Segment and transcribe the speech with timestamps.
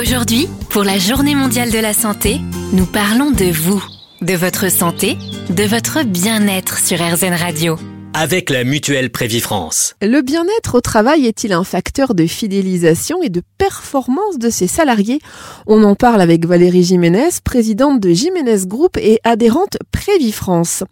[0.00, 2.40] Aujourd'hui, pour la Journée mondiale de la santé,
[2.72, 3.84] nous parlons de vous,
[4.22, 5.18] de votre santé,
[5.50, 7.76] de votre bien-être sur RZN Radio
[8.14, 9.94] avec la mutuelle Prévifrance.
[10.02, 15.18] Le bien-être au travail est-il un facteur de fidélisation et de performance de ses salariés?
[15.66, 20.84] On en parle avec Valérie Jiménez, présidente de Jiménez Group et adhérente Prévifrance.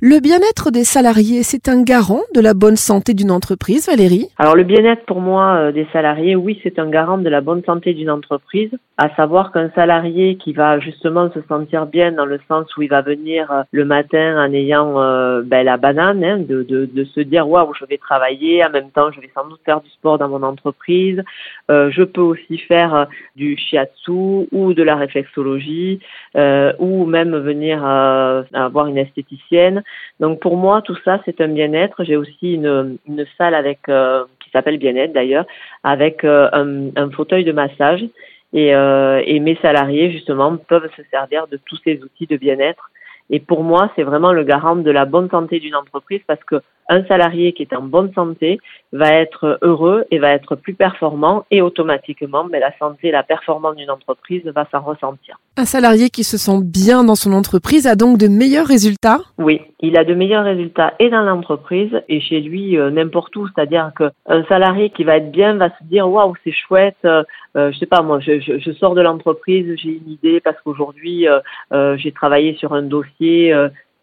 [0.00, 4.28] Le bien-être des salariés, c'est un garant de la bonne santé d'une entreprise, Valérie?
[4.38, 7.62] Alors le bien-être pour moi euh, des salariés, oui, c'est un garant de la bonne
[7.64, 12.40] santé d'une entreprise, à savoir qu'un salarié qui va justement se sentir bien dans le
[12.48, 16.38] sens où il va venir euh, le matin en ayant euh, ben, la banane hein,
[16.38, 19.60] de de, se dire waouh, je vais travailler, en même temps, je vais sans doute
[19.64, 21.22] faire du sport dans mon entreprise.
[21.70, 23.04] Euh, je peux aussi faire euh,
[23.36, 26.00] du shiatsu ou de la réflexologie
[26.36, 29.82] euh, ou même venir avoir une esthéticienne.
[30.20, 32.04] Donc pour moi, tout ça, c'est un bien-être.
[32.04, 32.98] J'ai aussi une,
[33.38, 35.46] salle avec qui s'appelle Bien-être d'ailleurs,
[35.82, 38.04] avec un, un, fauteuil de massage.
[38.52, 42.90] Et, et mes salariés, justement, peuvent se servir de tous ces outils de bien-être
[43.30, 46.60] et pour moi, c'est vraiment le garant de la bonne santé d'une entreprise parce que
[46.88, 48.58] un salarié qui est en bonne santé
[48.92, 53.76] va être heureux et va être plus performant et automatiquement, mais la santé, la performance
[53.76, 55.38] d'une entreprise va s'en ressentir.
[55.56, 59.20] Un salarié qui se sent bien dans son entreprise a donc de meilleurs résultats?
[59.38, 63.46] Oui, il a de meilleurs résultats et dans l'entreprise et chez lui euh, n'importe où.
[63.48, 66.96] C'est-à-dire qu'un salarié qui va être bien va se dire waouh, c'est chouette.
[67.04, 67.22] Euh,
[67.56, 70.60] euh, je sais pas, moi, je, je, je sors de l'entreprise, j'ai une idée parce
[70.62, 71.38] qu'aujourd'hui euh,
[71.72, 73.54] euh, j'ai travaillé sur un dossier,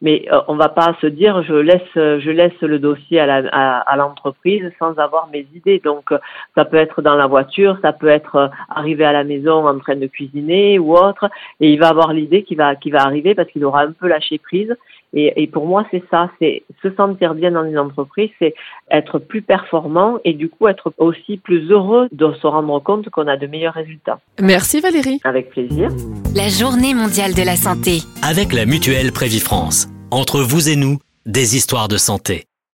[0.01, 3.95] euh, mais on va pas se dire je laisse je laisse le dossier à à,
[3.95, 5.81] l'entreprise sans avoir mes idées.
[5.83, 6.13] Donc
[6.55, 9.95] ça peut être dans la voiture, ça peut être arrivé à la maison en train
[9.95, 11.29] de cuisiner ou autre,
[11.59, 14.07] et il va avoir l'idée qui va qui va arriver parce qu'il aura un peu
[14.07, 14.75] lâché prise
[15.13, 18.53] et, et pour moi, c'est ça, c'est se sentir bien dans une entreprise, c'est
[18.89, 23.27] être plus performant et du coup être aussi plus heureux de se rendre compte qu'on
[23.27, 24.19] a de meilleurs résultats.
[24.41, 25.19] Merci Valérie.
[25.23, 25.89] Avec plaisir.
[26.35, 27.99] La journée mondiale de la santé.
[28.23, 29.87] Avec la mutuelle Prévifrance.
[30.11, 32.45] Entre vous et nous, des histoires de santé.